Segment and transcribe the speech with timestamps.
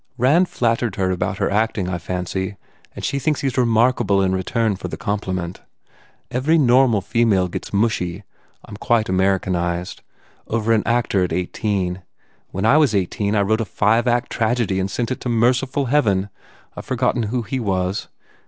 [0.17, 2.57] Rand flattered her about her act ing, I fancy,
[2.95, 5.61] and she thinks he s remarkable in return for the compliment.
[6.31, 8.23] Every normal fe male gets mushy
[8.65, 10.01] I m quite Americanized
[10.47, 12.01] over an actor at eighteen.
[12.49, 15.85] When I was eighteen I wrote a five act tragedy and sent it to Merciful
[15.85, 16.29] Heaven
[16.75, 18.07] I ve forgotten who he was!